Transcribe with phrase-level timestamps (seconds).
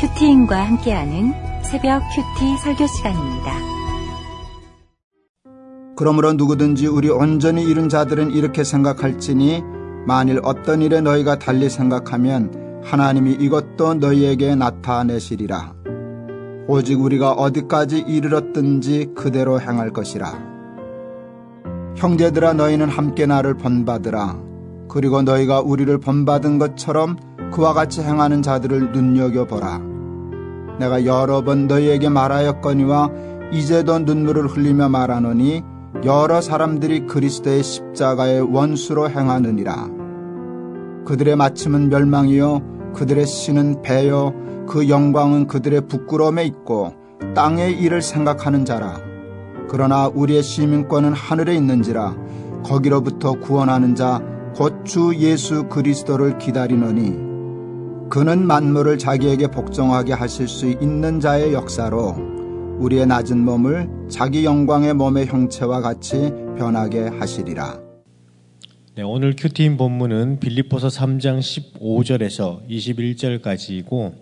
[0.00, 1.32] 큐티인과 함께하는
[1.64, 3.52] 새벽 큐티 설교 시간입니다.
[5.96, 9.64] 그러므로 누구든지 우리 온전히 이룬 자들은 이렇게 생각할지니
[10.06, 15.74] 만일 어떤 일에 너희가 달리 생각하면 하나님이 이것도 너희에게 나타내시리라.
[16.68, 20.32] 오직 우리가 어디까지 이르렀든지 그대로 행할 것이라.
[21.96, 24.38] 형제들아 너희는 함께 나를 본받으라.
[24.88, 27.16] 그리고 너희가 우리를 본받은 것처럼
[27.52, 29.80] 그와 같이 행하는 자들을 눈여겨보라.
[30.78, 33.10] 내가 여러 번 너희에게 말하였거니와
[33.52, 35.62] 이제도 눈물을 흘리며 말하노니
[36.04, 39.88] 여러 사람들이 그리스도의 십자가의 원수로 행하느니라.
[41.06, 44.34] 그들의 마침은 멸망이요 그들의 신은 배요
[44.68, 46.92] 그 영광은 그들의 부끄러움에 있고
[47.34, 49.00] 땅의 일을 생각하는 자라.
[49.68, 52.14] 그러나 우리의 시민권은 하늘에 있는지라
[52.64, 54.20] 거기로부터 구원하는 자
[54.58, 57.28] 곧 주 예수 그리스도를 기다리노니
[58.10, 65.26] 그는 만물을 자기에게 복종하게 하실 수 있는 자의 역사로 우리의 낮은 몸을 자기 영광의 몸의
[65.26, 67.78] 형체와 같이 변하게 하시리라.
[68.94, 74.14] 네, 오늘 큐티인 본문은 빌립보서 3장 15절에서 21절까지이고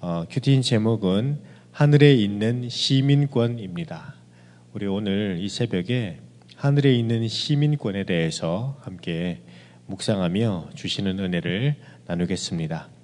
[0.00, 4.14] 어, 큐티인 제목은 하늘에 있는 시민권입니다.
[4.72, 6.20] 우리 오늘 이 새벽에
[6.56, 9.42] 하늘에 있는 시민권에 대해서 함께
[9.86, 12.97] 묵상하며 주시는 은혜를 나누겠습니다.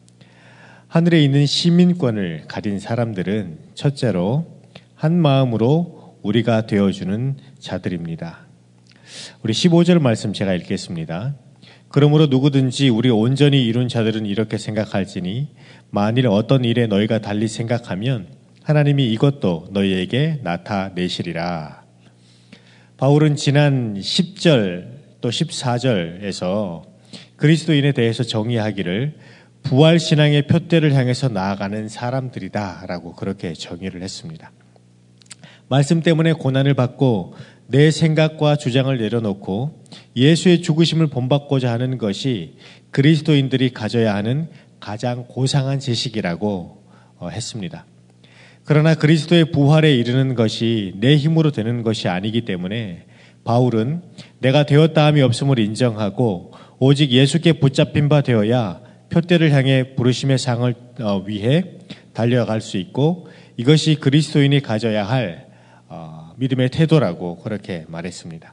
[0.95, 4.47] 하늘에 있는 시민권을 가진 사람들은 첫째로
[4.95, 8.47] 한 마음으로 우리가 되어주는 자들입니다.
[9.43, 11.35] 우리 15절 말씀 제가 읽겠습니다.
[11.89, 15.49] 그러므로 누구든지 우리 온전히 이룬 자들은 이렇게 생각할지니
[15.91, 18.29] 만일 어떤 일에 너희가 달리 생각하면
[18.63, 21.83] 하나님이 이것도 너희에게 나타내시리라.
[22.99, 24.87] 바울은 지난 10절
[25.21, 26.83] 또 14절에서
[27.35, 29.35] 그리스도인에 대해서 정의하기를
[29.65, 34.53] 부활 신앙의 표대를 향해서 나아가는 사람들이다 라고 그렇게 정의를 했습니다.
[35.69, 37.35] 말씀 때문에 고난을 받고
[37.67, 39.83] 내 생각과 주장을 내려놓고
[40.15, 42.57] 예수의 죽으심을 본받고자 하는 것이
[42.91, 46.85] 그리스도인들이 가져야 하는 가장 고상한 지식이라고
[47.17, 47.87] 어, 했습니다.
[48.65, 53.07] 그러나 그리스도의 부활에 이르는 것이 내 힘으로 되는 것이 아니기 때문에
[53.45, 54.03] 바울은
[54.41, 58.84] 내가 되었다 함이 없음을 인정하고 오직 예수께 붙잡힌 바 되어야
[59.15, 61.63] 표대를 향해 부르심의 상을 어, 위해
[62.13, 65.47] 달려갈 수 있고 이것이 그리스도인이 가져야 할
[65.87, 68.53] 어, 믿음의 태도라고 그렇게 말했습니다.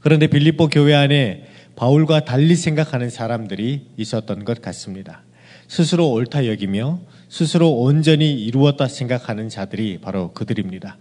[0.00, 5.22] 그런데 빌립보 교회 안에 바울과 달리 생각하는 사람들이 있었던 것 같습니다.
[5.68, 10.98] 스스로 옳다 여기며 스스로 온전히 이루었다 생각하는 자들이 바로 그들입니다.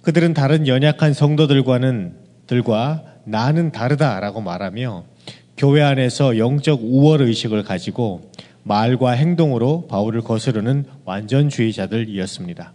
[0.00, 2.16] 그들은 다른 연약한 성도들과는
[2.46, 5.09] 들과 나는 다르다라고 말하며
[5.60, 8.30] 교회 안에서 영적 우월 의식을 가지고
[8.62, 12.72] 말과 행동으로 바울을 거스르는 완전주의자들이었습니다.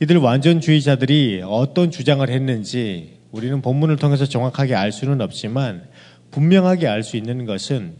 [0.00, 5.88] 이들 완전주의자들이 어떤 주장을 했는지 우리는 본문을 통해서 정확하게 알 수는 없지만
[6.30, 7.94] 분명하게 알 수 있는 것은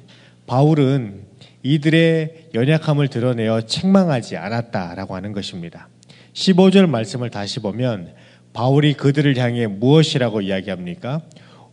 [0.46, 1.22] 바울은
[1.64, 5.88] 이들의 연약함을 드러내어 책망하지 않았다라고 하는 것입니다.
[6.34, 8.12] 15절 말씀을 다시 보면
[8.52, 11.20] 바울이 그들을 향해 무엇이라고 이야기합니까?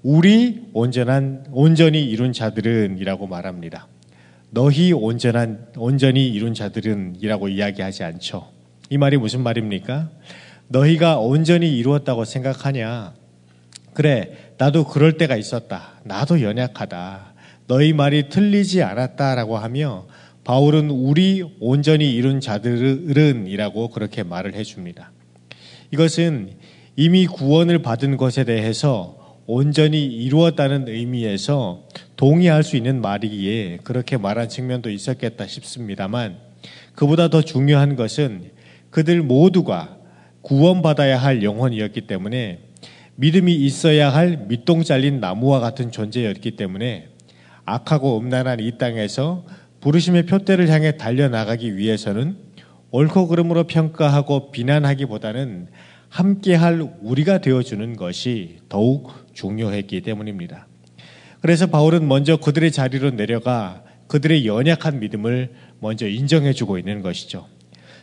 [0.03, 3.87] 우리 온전한 온전히 이룬 자들은이라고 말합니다.
[4.49, 8.49] 너희 온전한 온전히 이룬 자들은이라고 이야기하지 않죠.
[8.89, 10.09] 이 말이 무슨 말입니까?
[10.67, 13.13] 너희가 온전히 이루었다고 생각하냐?
[13.93, 16.01] 그래, 나도 그럴 때가 있었다.
[16.03, 17.33] 나도 연약하다.
[17.67, 20.07] 너희 말이 틀리지 않았다라고 하며
[20.43, 25.11] 바울은 우리 온전히 이룬 자들은이라고 그렇게 말을 해줍니다.
[25.91, 26.53] 이것은
[26.95, 34.89] 이미 구원을 받은 것에 대해서 온전히 이루었다는 의미에서 동의할 수 있는 말이기에 그렇게 말한 측면도
[34.89, 36.37] 있었겠다 싶습니다만
[36.95, 38.51] 그보다 더 중요한 것은
[38.91, 39.97] 그들 모두가
[40.41, 42.59] 구원받아야 할 영혼이었기 때문에
[43.15, 47.09] 믿음이 있어야 할 밑동 잘린 나무와 같은 존재였기 때문에
[47.65, 49.45] 악하고 음란한 이 땅에서
[49.79, 52.37] 부르심의 표대를 향해 달려나가기 위해서는
[52.91, 55.67] 옳고 그름으로 평가하고 비난하기보다는
[56.11, 60.67] 함께할 우리가 되어주는 것이 더욱 중요했기 때문입니다.
[61.39, 67.47] 그래서 바울은 먼저 그들의 자리로 내려가 그들의 연약한 믿음을 먼저 인정해주고 있는 것이죠.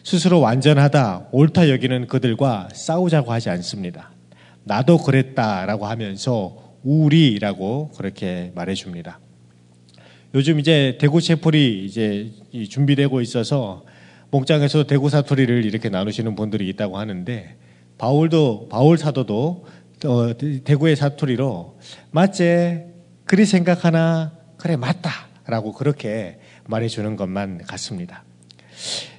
[0.03, 4.11] 스스로 완전하다, 옳다 여기는 그들과 싸우자고 하지 않습니다.
[4.65, 9.21] 나도 그랬다라고 하면서 우리라고 그렇게 말해줍니다.
[10.35, 12.31] 요즘 이제 대구 채플이 이제
[12.71, 13.85] 준비되고 있어서
[14.31, 17.57] 목장에서 대구 사투리를 이렇게 나누시는 분들이 있다고 하는데
[17.99, 19.67] 바울도 바울 사도도
[20.07, 20.33] 어,
[20.65, 21.79] 대구의 사투리로
[22.13, 22.87] 맞제
[23.25, 28.25] 그리 생각하나 그래 맞다라고 그렇게 말해주는 것만 같습니다.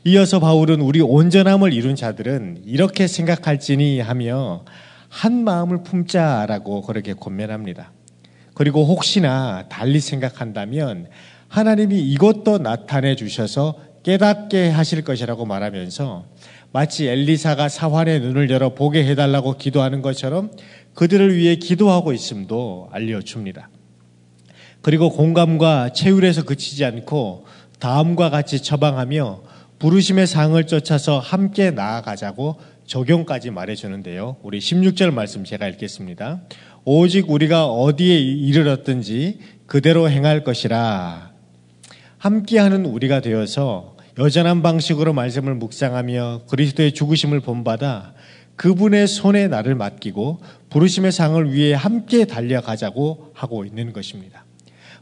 [0.05, 4.63] 이어서 바울은 우리 온전함을 이룬 자들은 이렇게 생각할지니 하며
[5.09, 7.91] 한 마음을 품자라고 그렇게 권면합니다.
[8.53, 11.07] 그리고 혹시나 달리 생각한다면
[11.49, 16.25] 하나님이 이것도 나타내 주셔서 깨닫게 하실 것이라고 말하면서
[16.71, 20.51] 마치 엘리사가 사환의 눈을 열어 보게 해달라고 기도하는 것처럼
[20.93, 23.69] 그들을 위해 기도하고 있음도 알려줍니다.
[24.81, 27.45] 그리고 공감과 체휼에서 그치지 않고
[27.79, 29.41] 다음과 같이 처방하며
[29.79, 34.37] 부르심의 상을 쫓아서 함께 나아가자고 적용까지 말해주는데요.
[34.41, 36.41] 우리 16절 말씀 제가 읽겠습니다.
[36.85, 41.31] 오직 우리가 어디에 이르렀든지 그대로 행할 것이라.
[42.17, 48.13] 함께하는 우리가 되어서 여전한 방식으로 말씀을 묵상하며 그리스도의 죽으심을 본받아
[48.55, 54.43] 그분의 손에 나를 맡기고 부르심의 상을 위해 함께 달려가자고 하고 있는 것입니다.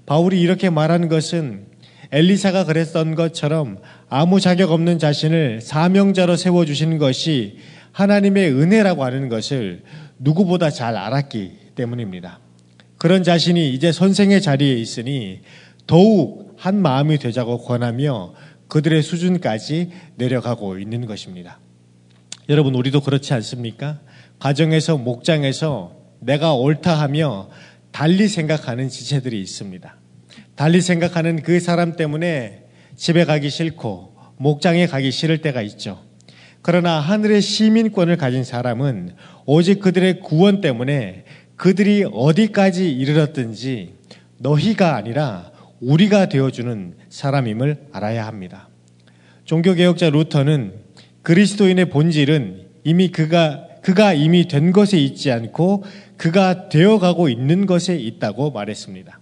[0.06, 1.66] 바울이 이렇게 말한 것은
[2.12, 7.58] 엘리사가 그랬던 것처럼 아무 자격 없는 자신을 사명자로 세워주신 것이
[7.92, 9.84] 하나님의 은혜라고 하는 것을
[10.20, 12.40] 누구보다 잘 알았기 때문입니다.
[12.98, 15.42] 그런 자신이 이제 선생의 자리에 있으니
[15.88, 18.34] 더욱 한 마음이 되자고 권하며
[18.68, 21.60] 그들의 수준까지 내려가고 있는 것입니다.
[22.50, 24.00] 여러분, 우리도 그렇지 않습니까?
[24.40, 27.50] 가정에서, 목장에서 내가 옳다 하며
[27.92, 29.96] 달리 생각하는 지체들이 있습니다.
[30.56, 32.64] 달리 생각하는 그 사람 때문에
[32.96, 36.04] 집에 가기 싫고 목장에 가기 싫을 때가 있죠.
[36.62, 39.16] 그러나 하늘의 시민권을 가진 사람은
[39.46, 41.24] 오직 그들의 구원 때문에
[41.56, 43.94] 그들이 어디까지 이르렀든지
[44.40, 48.70] 너희가 아니라 우리가 되어주는 사람임을 알아야 합니다.
[49.46, 50.74] 종교개혁자 루터는
[51.22, 55.84] 그리스도인의 본질은 이미 그가, 그가 이미 된 것에 있지 않고
[56.18, 59.20] 그가 되어가고 있는 것에 있다고 말했습니다.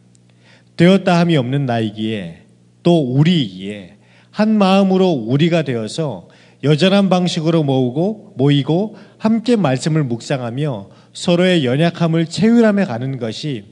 [0.78, 2.44] 되었다 함이 없는 나이기에
[2.84, 3.98] 또 우리이기에
[4.32, 6.28] 한 마음으로 우리가 되어서
[6.64, 13.66] 여전한 방식으로 모으고 모이고 함께 말씀을 묵상하며 서로의 연약함을 채울함에 가는 것이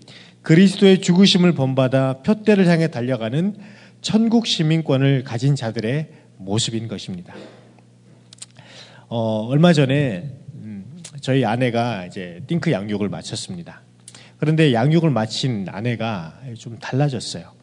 [0.44, 3.56] 그리스도의 죽으심을 본받아 표대를 향해 달려가는
[4.02, 7.34] 천국 시민권을 가진 자들의 모습인 것입니다.
[9.08, 10.86] 어, 얼마 전에 음,
[11.22, 13.82] 저희 아내가 이제 띵크 양육을 마쳤습니다.
[14.38, 17.54] 그런데 양육을 마친 아내가 좀 달라졌어요.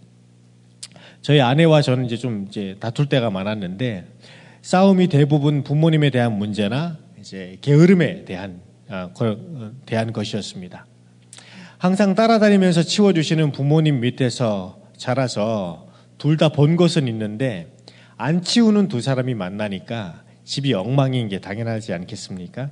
[1.20, 4.06] 저희 아내와 저는 이제 좀 이제 다툴 때가 많았는데
[4.62, 9.12] 싸움이 대부분 부모님에 대한 문제나 이제 게으름에 대한 어,
[9.84, 10.86] 대한 것이었습니다.
[11.80, 15.86] 항상 따라다니면서 치워주시는 부모님 밑에서 자라서
[16.18, 17.74] 둘 다 본 것은 있는데
[18.18, 22.68] 안 치우는 두 사람이 만나니까 집이 엉망인 게 당연하지 않겠습니까?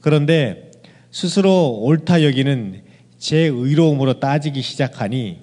[0.00, 0.70] 그런데
[1.10, 2.82] 스스로 옳다 여기는
[3.18, 5.40] 제 의로움으로 따지기 시작하니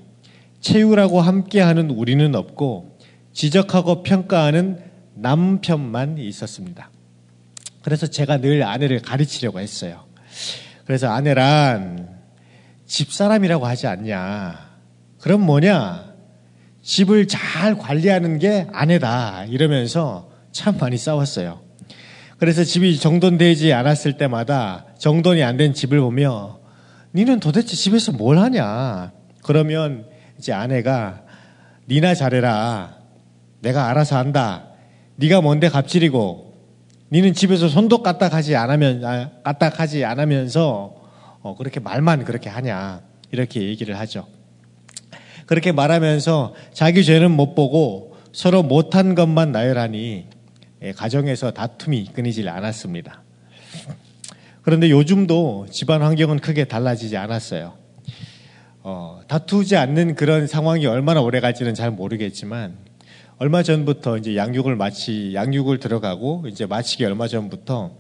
[0.62, 3.00] 채우라고 함께하는 우리는 없고
[3.34, 4.80] 지적하고 평가하는
[5.16, 6.90] 남편만 있었습니다.
[7.82, 10.06] 그래서 제가 늘 아내를 가르치려고 했어요.
[10.86, 12.13] 그래서 아내란
[12.94, 14.70] 집사람이라고 하지 않냐.
[15.20, 16.14] 그럼 뭐냐?
[16.84, 19.46] 집을 잘 관리하는 게 아내다.
[19.46, 21.62] 이러면서 참 많이 싸웠어요.
[22.38, 26.60] 그래서 집이 정돈되지 않았을 때마다 정돈이 안 된 집을 보며
[27.16, 29.12] 니는 도대체 집에서 뭘 하냐?
[29.44, 30.06] 그러면
[30.38, 31.24] 이제 아내가
[31.90, 32.98] 니나 잘해라.
[33.62, 34.68] 내가 알아서 한다.
[35.16, 36.54] 네가 뭔데 갑질이고
[37.12, 41.03] 니는 집에서 손도 까딱하지 않으면 아, 까딱하지 않으면서
[41.44, 44.26] 어, 그렇게 말만 그렇게 하냐 이렇게 얘기를 하죠.
[45.46, 50.26] 그렇게 말하면서 자기 죄는 못 보고 서로 못한 것만 나열하니
[50.82, 53.22] 예, 가정에서 다툼이 끊이질 않았습니다.
[54.62, 57.74] 그런데 요즘도 집안 환경은 크게 달라지지 않았어요.
[58.82, 62.78] 어, 다투지 않는 그런 상황이 얼마나 오래 갈지는 잘 모르겠지만
[63.38, 67.92] 얼마 전부터 이제 양육을 마치 양육을 들어가고 이제 마치기 얼마 전부터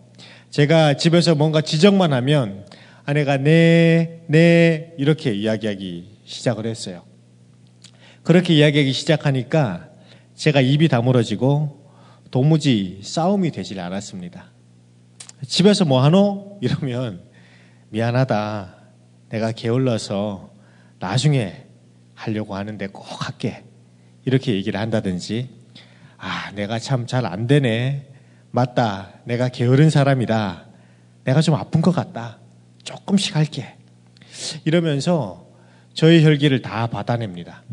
[0.49, 2.65] 제가 집에서 뭔가 지적만 하면
[3.05, 7.03] 아내가 네, 네 이렇게 이야기하기 시작을 했어요.
[8.23, 9.89] 그렇게 이야기하기 시작하니까
[10.35, 11.83] 제가 입이 다물어지고
[12.31, 14.45] 도무지 싸움이 되질 않았습니다.
[15.45, 16.59] 집에서 뭐 하노?
[16.61, 17.21] 이러면
[17.89, 18.75] 미안하다.
[19.29, 20.51] 내가 게을러서
[20.99, 21.65] 나중에
[22.15, 23.63] 하려고 하는데 꼭 할게.
[24.25, 25.49] 이렇게 얘기를 한다든지,
[26.17, 28.07] 아, 내가 참 잘 안 되네.
[28.51, 29.09] 맞다.
[29.25, 30.65] 내가 게으른 사람이다.
[31.25, 32.39] 내가 좀 아픈 것 같다.
[32.83, 33.75] 조금씩 할게.
[34.65, 35.47] 이러면서
[35.93, 37.63] 저의 혈기를 다 받아냅니다.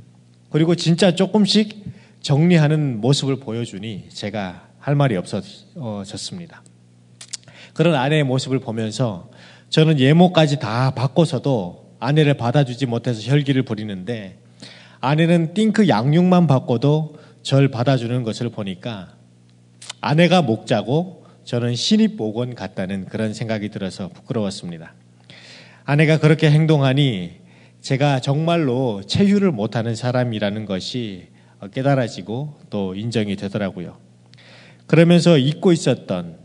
[0.50, 1.84] 그리고 진짜 조금씩
[2.20, 6.62] 정리하는 모습을 보여주니 제가 할 말이 없어졌습니다.
[7.72, 9.30] 그런 아내의 모습을 보면서
[9.70, 14.38] 저는 예모까지 다 바꿔서도 아내를 받아주지 못해서 혈기를 부리는데
[15.00, 19.14] 아내는 띵크 양육만 바꿔도 절 받아주는 것을 보니까
[20.00, 24.94] 아내가 목자고 저는 신입 보건 같다는 그런 생각이 들어서 부끄러웠습니다.
[25.84, 27.40] 아내가 그렇게 행동하니
[27.80, 31.28] 제가 정말로 체휴를 못하는 사람이라는 것이
[31.72, 33.96] 깨달아지고 또 인정이 되더라고요.
[34.86, 36.38] 그러면서 잊고 있었던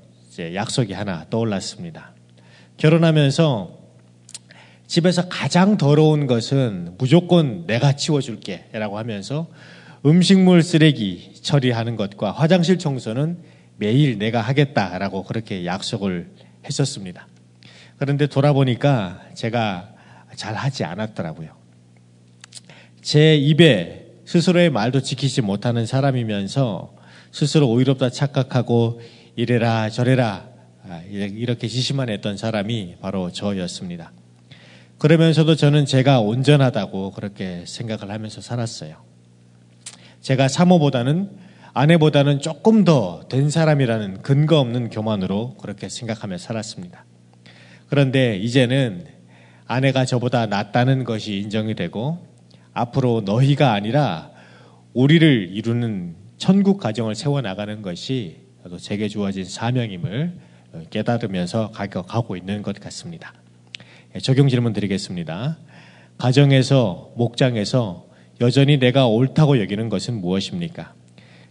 [0.54, 2.14] 약속이 하나 떠올랐습니다.
[2.78, 3.80] 결혼하면서
[4.88, 9.48] 집에서 가장 더러운 것은 무조건 내가 치워줄게 라고 하면서
[10.06, 13.40] 음식물 쓰레기 처리하는 것과 화장실 청소는
[13.78, 16.30] 매일 내가 하겠다라고 그렇게 약속을
[16.66, 17.28] 했었습니다.
[17.98, 19.90] 그런데 돌아보니까 제가
[20.36, 21.50] 잘 하지 않았더라고요.
[23.02, 26.96] 제 입에 스스로의 말도 지키지 못하는 사람이면서
[27.32, 29.02] 스스로 오히렵다 착각하고
[29.36, 30.48] 이래라 저래라
[30.88, 34.12] 아, 이렇게 지시만 했던 사람이 바로 저였습니다.
[34.98, 38.96] 그러면서도 저는 제가 온전하다고 그렇게 생각을 하면서 살았어요.
[40.22, 41.30] 제가 사모보다는
[41.74, 47.06] 아내보다는 조금 더 된 사람이라는 근거 없는 교만으로 그렇게 생각하며 살았습니다.
[47.88, 49.06] 그런데 이제는
[49.68, 52.26] 아내가 저보다 낫다는 것이 인정이 되고
[52.74, 54.32] 앞으로 너희가 아니라
[54.94, 58.38] 우리를 이루는 천국 가정을 세워나가는 것이
[58.78, 60.34] 제게 주어진 사명임을
[60.90, 63.34] 깨달으면서 가고 있는 것 같습니다.
[64.16, 65.58] 예, 적용 질문 드리겠습니다.
[66.18, 68.08] 가정에서, 목장에서
[68.42, 70.94] 여전히 내가 옳다고 여기는 것은 무엇입니까?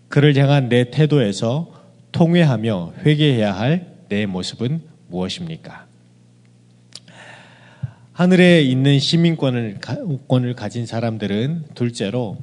[0.09, 1.73] 그를 향한 내 태도에서
[2.13, 5.87] 통회하며 회개해야 할 내 모습은 무엇입니까?
[8.15, 9.79] 하늘에 있는 시민권을
[10.29, 12.39] 권을 가진 사람들은 둘째로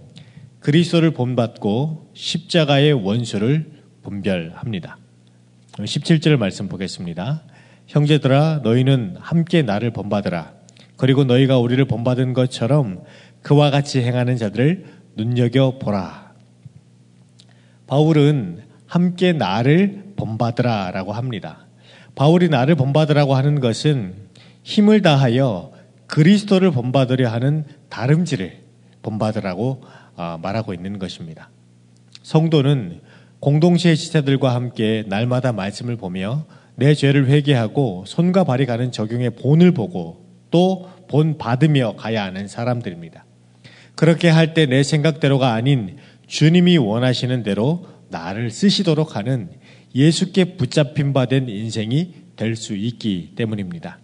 [0.59, 3.71] 그리스도를 본받고 십자가의 원수를
[4.03, 4.97] 분별합니다.
[5.77, 7.43] 17절 말씀 보겠습니다.
[7.87, 10.51] 형제들아 너희는 함께 나를 본받으라.
[10.97, 13.05] 그리고 너희가 우리를 본받은 것처럼
[13.41, 14.83] 그와 같이 행하는 자들을
[15.15, 16.33] 눈여겨 보라.
[17.87, 21.65] 바울은 함께 나를 본받으라라고 합니다.
[22.15, 24.30] 바울이 나를 본받으라고 하는 것은
[24.63, 25.71] 힘을 다하여
[26.07, 28.57] 그리스도를 본받으려 하는 다름질을
[29.01, 29.81] 본받으라고
[30.15, 31.49] 아, 말하고 있는 것입니다.
[32.23, 33.01] 성도는
[33.39, 40.25] 공동체의 지체들과 함께 날마다 말씀을 보며 내 죄를 회개하고 손과 발이 가는 적용의 본을 보고
[40.51, 43.25] 또 본 받으며 가야 하는 사람들입니다.
[43.95, 49.49] 그렇게 할 때 내 생각대로가 아닌 주님이 원하시는 대로 나를 쓰시도록 하는
[49.93, 53.99] 예수께 붙잡힌 바 된 인생이 될 수 있기 때문입니다.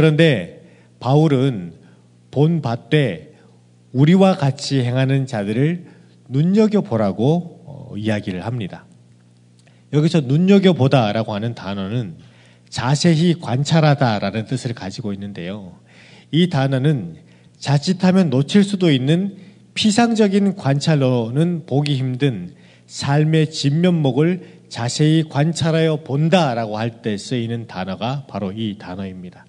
[0.00, 0.62] 그런데
[0.98, 1.74] 바울은
[2.30, 3.34] 본 받되
[3.92, 5.84] 우리와 같이 행하는 자들을
[6.26, 8.86] 눈여겨보라고 어, 이야기를 합니다.
[9.92, 12.16] 여기서 눈여겨보다라고 하는 단어는
[12.70, 15.74] 자세히 관찰하다라는 뜻을 가지고 있는데요.
[16.30, 17.16] 이 단어는
[17.58, 19.36] 자칫하면 놓칠 수도 있는
[19.74, 22.54] 피상적인 관찰로는 보기 힘든
[22.86, 29.44] 삶의 진면목을 자세히 관찰하여 본다라고 할 때 쓰이는 단어가 바로 이 단어입니다.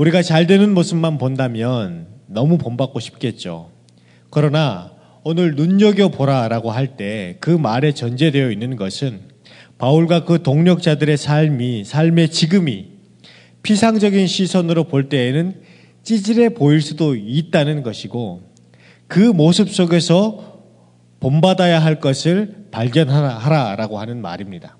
[0.00, 3.70] 우리가 잘 되는 모습만 본다면 너무 본받고 싶겠죠.
[4.30, 4.92] 그러나
[5.24, 9.20] 오늘 눈여겨보라라고 할 때 그 말에 전제되어 있는 것은
[9.76, 12.86] 바울과 그 동력자들의 삶이, 삶의 지금이
[13.62, 15.60] 피상적인 시선으로 볼 때에는
[16.02, 18.40] 찌질해 보일 수도 있다는 것이고
[19.06, 20.62] 그 모습 속에서
[21.20, 24.78] 본받아야 할 것을 발견하라라고 하는 말입니다.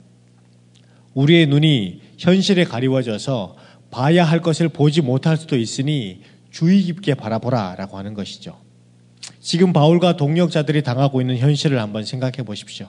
[1.12, 3.56] 우리의 눈이 현실에 가리워져서
[3.90, 8.58] 봐야 할 것을 보지 못할 수도 있으니 주의 깊게 바라보라 라고 하는 것이죠.
[9.40, 12.88] 지금 바울과 동력자들이 당하고 있는 현실을 한번 생각해 보십시오.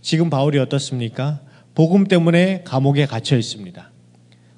[0.00, 1.40] 지금 바울이 어떻습니까?
[1.74, 3.90] 복음 때문에 감옥에 갇혀 있습니다.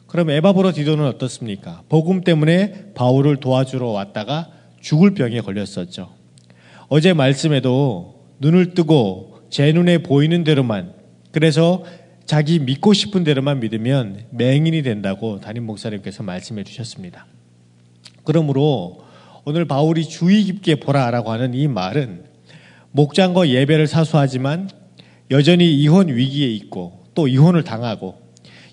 [0.07, 1.83] 그럼 에바브로 디도는 어떻습니까?
[1.89, 4.49] 복음 때문에 바울을 도와주러 왔다가
[4.81, 6.11] 죽을 병에 걸렸었죠.
[6.89, 10.93] 어제 말씀에도 눈을 뜨고 제 눈에 보이는 대로만
[11.33, 11.85] 그래서
[12.27, 17.27] 자기 믿고 싶은 대로만 믿으면 맹인이 된다고 담임 목사님께서 말씀해 주셨습니다.
[18.25, 19.03] 그러므로
[19.45, 22.25] 오늘 바울이 주의 깊게 보라라고 하는 이 말은
[22.93, 24.71] 목장과 예배를 사수하지만
[25.31, 28.17] 여전히 이혼 위기에 있고 또 이혼을 당하고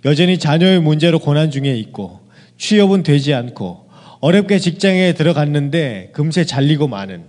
[0.05, 2.22] 여전히 자녀의 문제로 고난 중에 있고
[2.58, 3.89] 취업은 되지 않고
[4.22, 7.25] 어렵게 직장에 들어갔는데 금세 잘리고 마는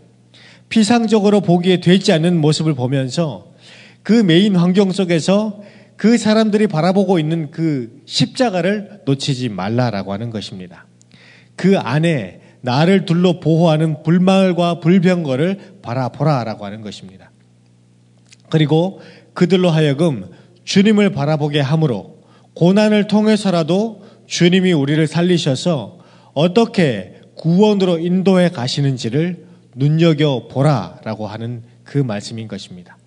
[0.68, 3.52] 피상적으로 보기에 되지 않는 모습을 보면서
[4.02, 5.62] 그 메인 환경 속에서
[5.96, 10.86] 그 사람들이 바라보고 있는 그 십자가를 놓치지 말라라고 하는 것입니다.
[11.56, 17.30] 그 안에 나를 둘러 보호하는 불말과 불병거를 바라보라라고 하는 것입니다.
[18.48, 19.00] 그리고
[19.34, 20.30] 그들로 하여금
[20.64, 22.22] 주님을 바라보게 함으로
[22.54, 25.98] 고난을 통해서라도 주님이 우리를 살리셔서
[26.34, 32.98] 어떻게 구원으로 인도해 가시는지를 눈여겨 보라라고 하는 그 말씀인 것입니다.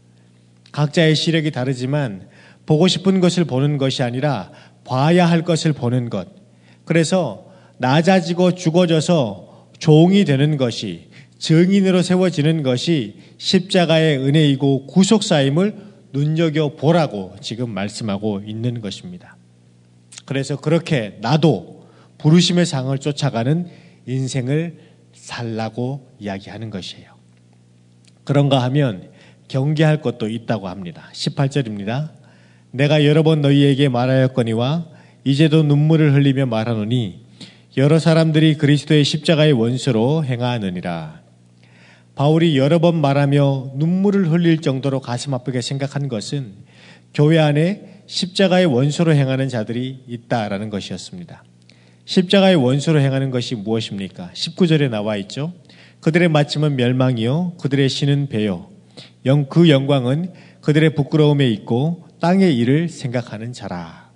[0.72, 2.28] 각자의 시력이 다르지만
[2.66, 4.52] 보고 싶은 것을 보는 것이 아니라
[4.84, 6.28] 봐야 할 것을 보는 것.
[6.86, 7.46] 그래서
[7.78, 15.76] 낮아지고 죽어져서 종이 되는 것이 증인으로 세워지는 것이 십자가의 은혜이고 구속사임을
[16.14, 19.36] 눈여겨 보라고 지금 말씀하고 있는 것입니다.
[20.26, 23.68] 그래서 그렇게 나도 부르심의 상을 쫓아가는
[24.08, 24.80] 인생을
[25.14, 27.14] 살라고 이야기하는 것이에요.
[28.24, 29.10] 그런가 하면
[29.48, 31.10] 경계할 것도 있다고 합니다.
[31.14, 32.10] 18절입니다.
[32.76, 34.86] 내가 여러 번 너희에게 말하였거니와
[35.24, 37.24] 이제도 눈물을 흘리며 말하노니
[37.78, 41.22] 여러 사람들이 그리스도의 십자가의 원수로 행하느니라.
[42.16, 46.54] 바울이 여러 번 말하며 눈물을 흘릴 정도로 가슴 아프게 생각한 것은
[47.14, 51.44] 교회 안에 십자가의 원수로 행하는 자들이 있다라는 것이었습니다.
[52.04, 54.32] 십자가의 원수로 행하는 것이 무엇입니까?
[54.34, 55.54] 19절에 나와 있죠.
[56.02, 58.70] 그들의 마침은 멸망이요 그들의 신은 배요
[59.26, 64.10] 영 그 영광은 그들의 부끄러움에 있고 땅의 일을 생각하는 자라.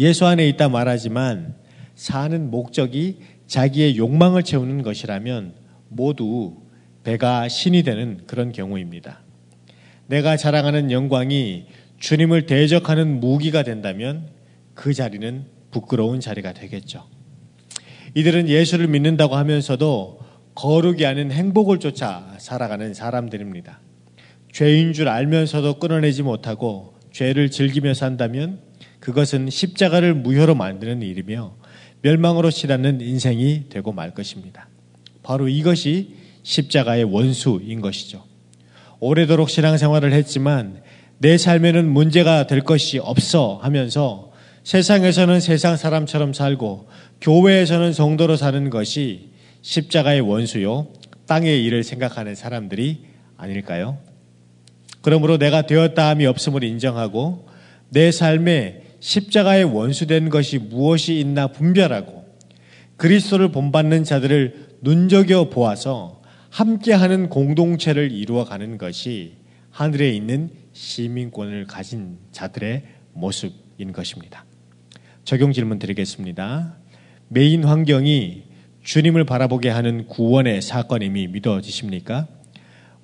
[0.00, 1.54] 예수 안에 있다 말하지만
[1.94, 5.54] 사는 목적이 자기의 욕망을 채우는 것이라면
[5.88, 6.56] 모두
[7.04, 9.20] 배가 신이 되는 그런 경우입니다.
[10.08, 11.66] 내가 자랑하는 영광이
[12.00, 14.30] 주님을 대적하는 무기가 된다면
[14.74, 17.06] 그 자리는 부끄러운 자리가 되겠죠.
[18.14, 20.18] 이들은 예수를 믿는다고 하면서도
[20.56, 23.78] 거룩이 아닌 행복을 쫓아 살아가는 사람들입니다.
[24.52, 28.60] 죄인 줄 알면서도 끊어내지 못하고 죄를 즐기며 산다면
[29.00, 31.56] 그것은 십자가를 무효로 만드는 일이며
[32.02, 34.68] 멸망으로 치닫는 인생이 되고 말 것입니다.
[35.22, 38.24] 바로 이것이 십자가의 원수인 것이죠.
[39.00, 40.82] 오래도록 신앙생활을 했지만
[41.18, 44.32] 내 삶에는 문제가 될 것이 없어 하면서
[44.64, 46.88] 세상에서는 세상 사람처럼 살고
[47.20, 49.30] 교회에서는 성도로 사는 것이
[49.62, 50.88] 십자가의 원수요
[51.26, 53.04] 땅의 일을 생각하는 사람들이
[53.36, 53.98] 아닐까요?
[55.02, 57.46] 그러므로 내가 되었다 함이 없음을 인정하고
[57.90, 62.24] 내 삶에 십자가의 원수된 것이 무엇이 있나 분별하고
[62.96, 69.34] 그리스도를 본받는 자들을 눈여겨 보아서 함께하는 공동체를 이루어가는 것이
[69.70, 74.44] 하늘에 있는 시민권을 가진 자들의 모습인 것입니다.
[75.24, 76.76] 적용 질문 드리겠습니다.
[77.28, 78.44] 메인 환경이
[78.82, 82.28] 주님을 바라보게 하는 구원의 사건임이 믿어지십니까?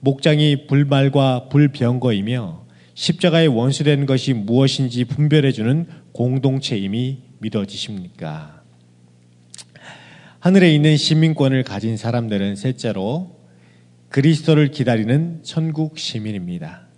[0.01, 8.63] 목장이 불말과 불병거이며 십자가의 원수된 것이 무엇인지 분별해주는 공동체임이 믿어지십니까?
[10.41, 13.39] 하늘에 있는 시민권을 가진 사람들은 셋째로
[14.09, 16.89] 그리스도를 기다리는 천국 시민입니다.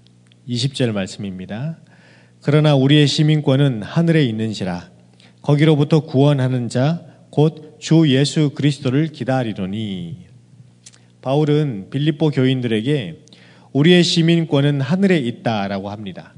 [0.48, 1.78] 20절 말씀입니다.
[2.42, 4.90] 그러나 우리의 시민권은 하늘에 있는지라
[5.42, 10.26] 거기로부터 구원하는 자 곧 주 예수 그리스도를 기다리노니
[11.22, 13.24] 바울은 빌립보 교인들에게
[13.72, 16.34] 우리의 시민권은 하늘에 있다라고 합니다.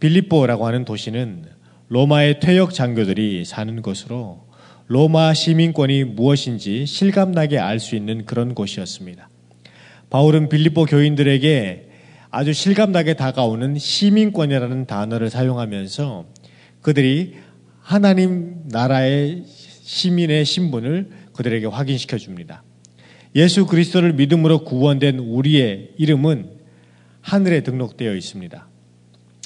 [0.00, 1.44] 빌립보라고 하는 도시는
[1.88, 4.44] 로마의 퇴역 장교들이 사는 곳으로
[4.88, 9.28] 로마 시민권이 무엇인지 실감나게 알 수 있는 그런 곳이었습니다.
[10.10, 11.88] 바울은 빌립보 교인들에게
[12.30, 16.26] 아주 실감나게 다가오는 시민권이라는 단어를 사용하면서
[16.82, 17.34] 그들이
[17.80, 22.64] 하나님 나라의 시민의 신분을 그들에게 확인시켜 줍니다.
[23.36, 26.52] 예수 그리스도를 믿음으로 구원된 우리의 이름은
[27.20, 28.66] 하늘에 등록되어 있습니다.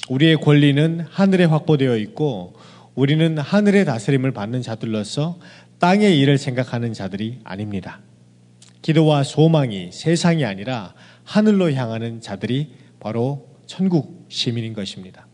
[0.09, 2.53] 우리의 권리는 하늘에 확보되어 있고
[2.95, 5.39] 우리는 하늘의 다스림을 받는 자들로서
[5.79, 7.99] 땅의 일을 생각하는 자들이 아닙니다.
[8.81, 10.93] 기도와 소망이 세상이 아니라
[11.25, 12.69] 하늘로 향하는 자들이
[13.01, 15.27] 바로 천국 시민인 것입니다.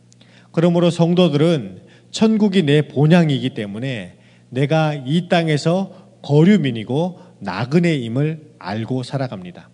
[0.52, 4.17] 그러므로 성도들은 천국이 내 본향이기 때문에
[4.50, 9.70] 내가 이 땅에서 거류민이고 나그네임을 알고 살아갑니다.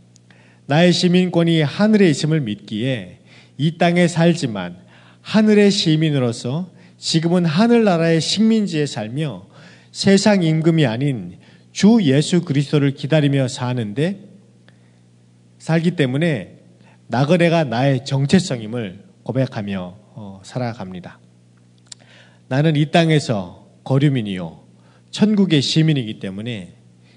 [0.66, 3.20] 나의 시민권이 하늘에 있음을 믿기에
[3.58, 4.78] 이 땅에 살지만
[5.22, 9.48] 하늘의 시민으로서 지금은 하늘나라의 식민지에 살며
[9.92, 11.38] 세상 임금이 아닌
[11.72, 14.30] 주 예수 그리스도를 기다리며 사는데
[15.58, 16.60] 살기 때문에
[17.08, 21.20] 나그네가 나의 정체성임을 고백하며 어, 살아갑니다.
[22.48, 24.64] 나는 이 땅에서 거류민이요
[25.12, 26.74] 천국의 시민이기 때문에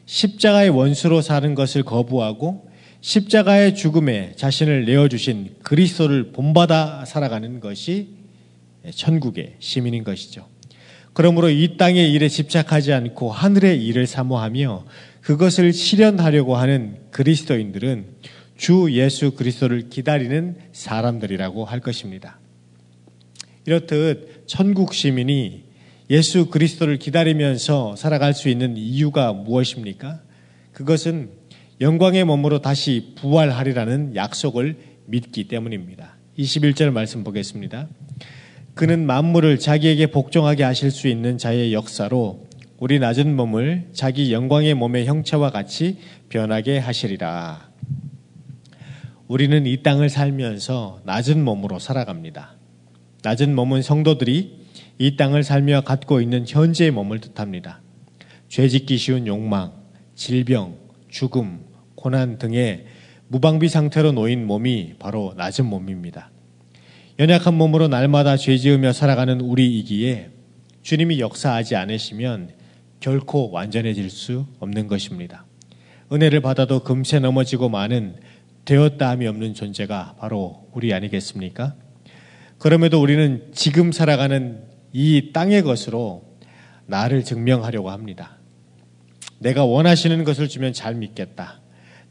[0.06, 2.68] 십자가의 원수로 사는 것을 거부하고
[3.00, 8.08] 십자가의 죽음에 자신을 내어주신 그리스도를 본받아 살아가는 것이
[8.94, 10.46] 천국의 시민인 것이죠.
[11.12, 14.84] 그러므로 이 땅의 일에 집착하지 않고 하늘의 일을 사모하며
[15.22, 18.06] 그것을 실현하려고 하는 그리스도인들은
[18.56, 22.38] 주 예수 그리스도를 기다리는 사람들이라고 할 것입니다.
[23.66, 25.65] 이렇듯 천국 시민이
[26.08, 30.20] 예수 그리스도를 기다리면서 살아갈 수 있는 이유가 무엇입니까?
[30.72, 31.30] 그것은
[31.80, 36.16] 영광의 몸으로 다시 부활하리라는 약속을 믿기 때문입니다.
[36.38, 37.88] 21절 말씀 보겠습니다.
[38.74, 42.46] 그는 만물을 자기에게 복종하게 하실 수 있는 자의 역사로
[42.78, 47.70] 우리 낮은 몸을 자기 영광의 몸의 형체와 같이 변하게 하시리라.
[49.26, 52.54] 우리는 이 땅을 살면서 낮은 몸으로 살아갑니다.
[53.22, 54.65] 낮은 몸은 성도들이
[54.98, 57.82] 이 땅을 살며 갖고 있는 현재의 몸을 뜻합니다.
[58.48, 59.72] 죄짓기 쉬운 욕망,
[60.14, 60.76] 질병,
[61.08, 61.60] 죽음,
[61.94, 62.86] 고난 등의
[63.28, 66.30] 무방비 상태로 놓인 몸이 바로 낮은 몸입니다.
[67.18, 70.30] 연약한 몸으로 날마다 죄 지으며 살아가는 우리이기에
[70.82, 72.50] 주님이 역사하지 않으시면
[73.00, 75.44] 결코 완전해질 수 없는 것입니다.
[76.12, 78.16] 은혜를 받아도 금세 넘어지고 마는
[78.64, 81.74] 되었다 함이 없는 존재가 바로 우리 아니겠습니까?
[82.58, 86.22] 그럼에도 우리는 지금 살아가는 이 땅의 것으로
[86.86, 88.38] 나를 증명하려고 합니다.
[89.38, 91.60] 내가 원하시는 것을 주면 잘 믿겠다.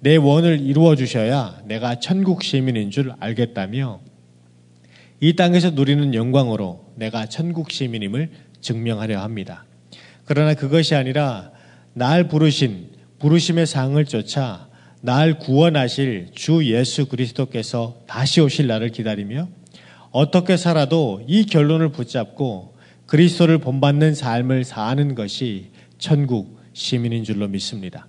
[0.02, 4.02] 내 원을 이루어 주셔야 내가 천국 시민인 줄 알겠다며
[5.19, 8.30] 이 땅에서 누리는 영광으로 내가 천국 시민임을
[8.62, 9.65] 증명하려 합니다.
[10.26, 11.54] 그러나 그것이 아니라
[11.93, 14.69] 날 부르신 부르심의 상을 쫓아
[15.02, 19.48] 날 구원하실 주 예수 그리스도께서 다시 오실 날을 기다리며
[20.12, 22.75] 어떻게 살아도 이 결론을 붙잡고
[23.08, 28.08] 그리스도를 본받는 삶을 사는 것이 천국 시민인 줄로 믿습니다.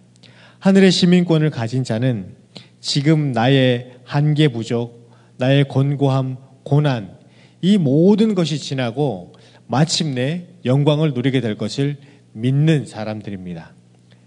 [0.58, 2.34] 하늘의 시민권을 가진 자는
[2.80, 7.16] 지금 나의 한계 부족, 나의 곤고함, 고난,
[7.60, 9.32] 이 모든 것이 지나고
[9.66, 11.96] 마침내 영광을 누리게 될 것을
[12.32, 13.74] 믿는 사람들입니다.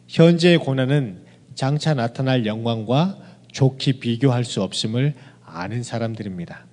[0.07, 1.23] 현재의 고난은
[1.55, 3.17] 장차 나타날 영광과
[3.51, 6.65] 좋게 비교할 수 없음을 아는 사람들입니다.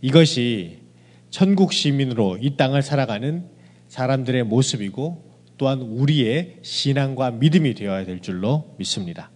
[0.00, 0.81] 이것이
[1.32, 3.46] 천국 시민으로 이 땅을 살아가는
[3.88, 9.30] 사람들의 모습이고 또한 우리의 신앙과 믿음이 되어야 될 줄로 믿습니다.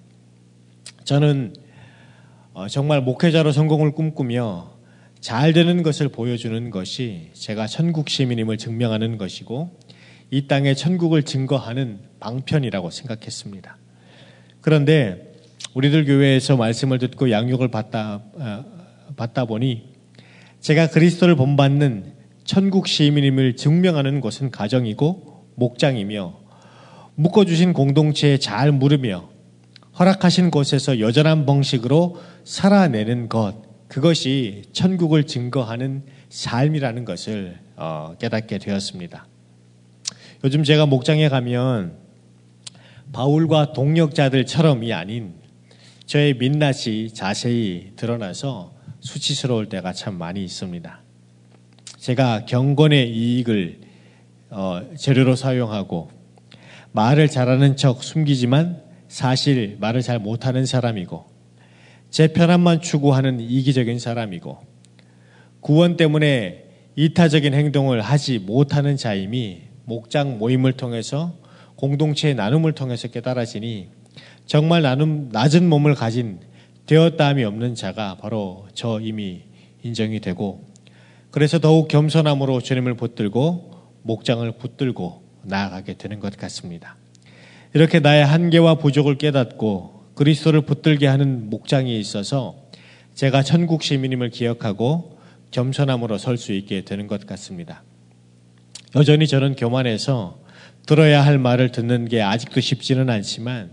[1.04, 1.54] 저는
[2.52, 4.76] 어, 정말 목회자로 성공을 꿈꾸며
[5.20, 9.80] 잘 되는 것을 보여주는 것이 제가 천국 시민임을 증명하는 것이고
[10.30, 13.78] 이 땅에 천국을 증거하는 방편이라고 생각했습니다.
[14.61, 15.32] 그런데
[15.72, 18.64] 우리들 교회에서 말씀을 듣고 양육을 받다, 어,
[19.16, 19.95] 받다 보니
[20.66, 26.40] 제가 그리스도를 본받는 천국 시민임을 증명하는 것은 가정이고 목장이며
[27.14, 29.29] 묶어주신 공동체에 잘 물으며
[29.96, 33.55] 허락하신 곳에서 여전한 방식으로 살아내는 것,
[33.87, 39.24] 그것이 천국을 증거하는 삶이라는 것을 어, 깨닫게 되었습니다.
[40.42, 41.96] 요즘 제가 목장에 가면
[43.12, 45.35] 바울과 동력자들처럼이 아닌
[46.07, 48.74] 저의 민낯이 자세히 드러나서
[49.07, 51.01] 수치스러울 때가 참 많이 있습니다.
[51.99, 53.81] 제가 경건의 이익을
[54.51, 56.11] 어, 재료로 사용하고
[56.92, 61.25] 말을 잘하는 척 숨기지만 사실 말을 잘 못하는 사람이고
[62.11, 64.59] 제 편함만 추구하는 이기적인 사람이고
[65.61, 66.64] 구원 때문에
[66.97, 71.37] 이타적인 행동을 하지 못하는 자임이 목장 모임을 통해서
[71.77, 73.88] 공동체의 나눔을 통해서 깨달아지니
[74.47, 76.40] 정말 나눔 낮은 몸을 가진
[76.87, 79.42] 되었다함이 없는 자가 바로 저 이미
[79.83, 80.64] 인정이 되고
[81.31, 83.72] 그래서 더욱 겸손함으로 주님을 붙들고
[84.03, 86.96] 목장을 붙들고 나아가게 되는 것 같습니다.
[87.75, 92.57] 이렇게 나의 한계와 부족을 깨닫고 그리스도를 붙들게 하는 목장이 있어서
[93.14, 95.18] 제가 천국 시민임을 기억하고
[95.51, 97.83] 겸손함으로 설 수 있게 되는 것 같습니다.
[98.94, 100.38] 여전히 저는 교만해서
[100.87, 103.70] 들어야 할 말을 듣는 게 아직도 쉽지는 않지만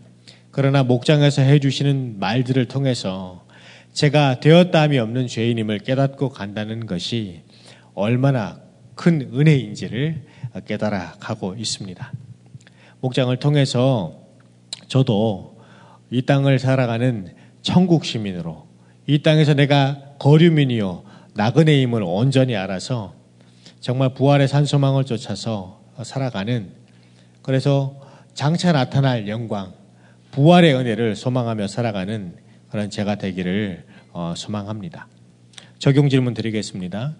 [0.54, 3.44] 그러나 목장에서 해주시는 말들을 통해서
[3.92, 7.42] 제가 되었다함이 없는 죄인임을 깨닫고 간다는 것이
[7.96, 8.62] 얼마나
[8.94, 10.22] 큰 은혜인지를
[10.68, 12.14] 깨달아 가고 있습니다.
[13.02, 14.22] 목장을 통해서
[14.88, 15.58] 저도
[16.12, 18.68] 이 땅을 살아가는 천국 시민으로
[19.08, 23.16] 이 땅에서 내가 거류민이요 나그네임을 온전히 알아서
[23.80, 26.70] 정말 부활의 산소망을 쫓아서 살아가는
[27.42, 28.00] 그래서
[28.36, 29.82] 장차 나타날 영광
[30.34, 32.36] 부활의 은혜를 소망하며 살아가는
[32.72, 35.08] 그런 제가 되기를 어, 소망합니다.
[35.78, 37.16] 적용 질문 드리겠습니다.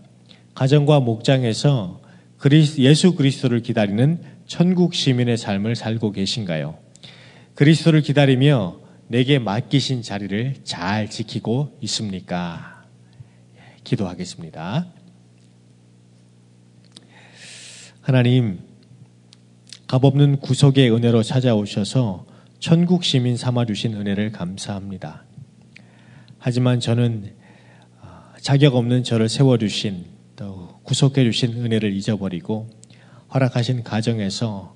[0.56, 2.02] 가정과 목장에서
[2.38, 6.80] 그리스, 예수 그리스도를 기다리는 천국 시민의 삶을 살고 계신가요?
[7.54, 12.84] 그리스도를 기다리며 내게 맡기신 자리를 잘 지키고 있습니까?
[13.84, 14.88] 기도하겠습니다.
[18.02, 18.60] 하나님,
[19.86, 22.33] 값없는 구속의 은혜로 찾아오셔서
[22.64, 25.26] 천국 시민 삼아 주신 은혜를 감사합니다.
[26.40, 27.34] 하지만 저는
[28.02, 28.08] 어,
[28.40, 30.06] 자격 없는 저를 세워 주신
[30.38, 32.70] 또 구속해 주신 은혜를 잊어버리고
[33.34, 34.76] 허락하신 가정에서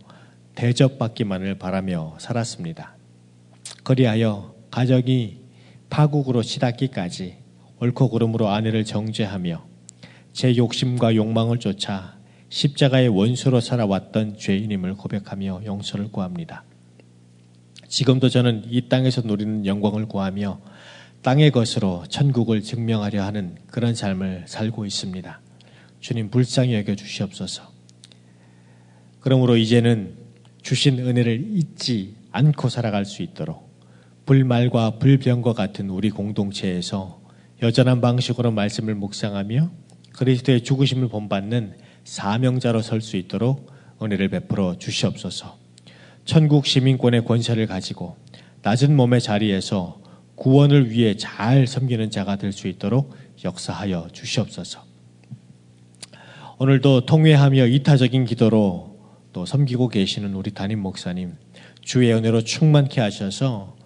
[0.56, 2.98] 대접받기만을 바라며 살았습니다.
[3.86, 5.38] 그리하여 가정이
[5.90, 7.38] 파국으로 치닫기까지
[7.80, 9.66] 옳고 그름으로 아내를 정죄하며
[10.34, 12.18] 제 욕심과 욕망을 쫓아
[12.50, 16.66] 십자가의 원수로 살아왔던 죄인임을 고백하며 용서를 구합니다.
[17.88, 20.60] 지금도 저는 이 땅에서 누리는 영광을 구하며
[21.22, 25.42] 땅의 것으로 천국을 증명하려 하는 그런 삶을 살고 있습니다.
[26.00, 27.64] 주님 불쌍히 여겨 주시옵소서.
[29.20, 30.16] 그러므로 이제는
[30.62, 33.68] 주신 은혜를 잊지 않고 살아갈 수 있도록
[34.26, 37.22] 불말과 불병과 같은 우리 공동체에서
[37.62, 39.72] 여전한 방식으로 말씀을 묵상하며
[40.14, 43.72] 그리스도의 죽으심을 본받는 사명자로 설 수 있도록
[44.02, 45.57] 은혜를 베풀어 주시옵소서.
[46.28, 48.18] 천국 시민권의 권세를 가지고
[48.62, 50.02] 낮은 몸의 자리에서
[50.36, 54.84] 구원을 위해 잘 섬기는 자가 될 수 있도록 역사하여 주시옵소서.
[56.60, 58.98] 오늘도 통회하며 이타적인 기도로
[59.32, 61.36] 또 섬기고 계시는 우리 담임 목사님
[61.82, 63.78] 주의 은혜로 충만케 하셔서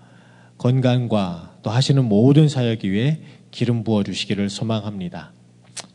[0.58, 5.32] 건강과 또 하시는 모든 사역 위에 기름 부어 주시기를 소망합니다.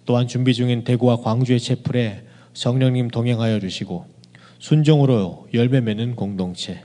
[0.05, 4.16] 또한 준비 중인 대구와 광주의 채플에 성령님 동행하여 주시고
[4.59, 6.81] 순종으로 열매 맺는 공동체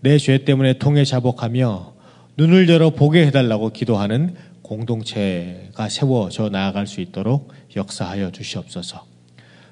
[0.00, 1.94] 내 죄 때문에 통해 자복하며
[2.36, 9.04] 눈을 열어 보게 해달라고 기도하는 공동체가 세워져 나아갈 수 있도록 역사하여 주시옵소서.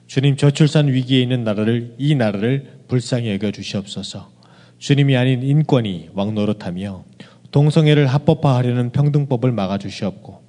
[0.06, 4.30] 주님 저출산 위기에 있는 나라를 이 나라를 불쌍히 여겨 주시옵소서.
[4.78, 7.04] 주님이 아닌 인권이 왕노릇하며
[7.50, 10.42] 동성애를 합법화하려는 평등법을 막아 주시옵고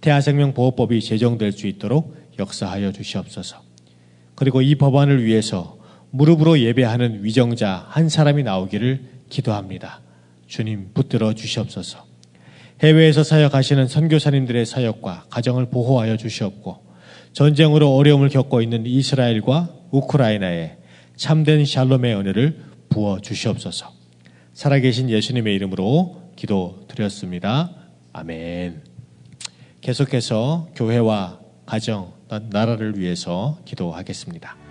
[0.00, 3.62] 태아생명 보호법이 제정될 수 있도록 역사하여 주시옵소서.
[4.34, 5.75] 그리고 이 법안을 위해서
[6.16, 10.00] 무릎으로 예배하는 위정자 한 사람이 나오기를 기도합니다.
[10.46, 12.04] 주님 붙들어 주시옵소서.
[12.82, 16.84] 해외에서 사역하시는 선교사님들의 사역과 가정을 보호하여 주시옵고
[17.32, 20.76] 전쟁으로 어려움을 겪고 있는 이스라엘과 우크라이나에
[21.16, 23.92] 참된 샬롬의 은혜를 부어 주시옵소서.
[24.54, 27.70] 살아계신 예수님의 이름으로 기도 드렸습니다.
[28.12, 28.82] 아멘.
[29.82, 32.12] 계속해서 교회와 가정,
[32.50, 34.65] 나라를 위해서 기도하겠습니다.